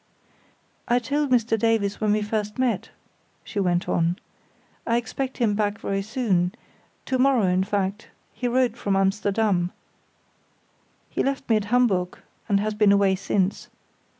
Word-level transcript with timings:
"I 0.87 0.97
told 0.97 1.29
Mr 1.29 1.59
Davies 1.59 2.01
when 2.01 2.11
we 2.13 2.23
first 2.23 2.57
met," 2.57 2.89
she 3.43 3.59
went 3.59 3.87
on. 3.87 4.17
"I 4.87 4.97
expect 4.97 5.37
him 5.37 5.53
back 5.53 5.77
very 5.77 6.01
soon—to 6.01 7.19
morrow 7.19 7.45
in 7.45 7.63
fact; 7.63 8.07
he 8.33 8.47
wrote 8.47 8.75
from 8.77 8.95
Amsterdam. 8.95 9.71
He 11.07 11.21
left 11.21 11.47
me 11.47 11.55
at 11.57 11.65
Hamburg 11.65 12.17
and 12.49 12.59
has 12.59 12.73
been 12.73 12.91
away 12.91 13.13
since. 13.13 13.67